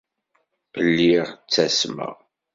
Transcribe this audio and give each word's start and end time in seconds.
Lliɣ 0.85 1.27
ttasmeɣ. 1.35 2.15